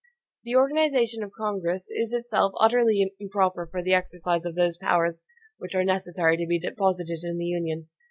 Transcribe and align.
The 0.45 0.55
organization 0.55 1.21
of 1.21 1.31
Congress 1.37 1.91
is 1.91 2.11
itself 2.11 2.53
utterly 2.59 3.13
improper 3.19 3.67
for 3.67 3.83
the 3.83 3.93
exercise 3.93 4.45
of 4.45 4.55
those 4.55 4.77
powers 4.77 5.21
which 5.59 5.75
are 5.75 5.83
necessary 5.83 6.37
to 6.37 6.47
be 6.49 6.57
deposited 6.57 7.19
in 7.23 7.37
the 7.37 7.45
Union. 7.45 7.87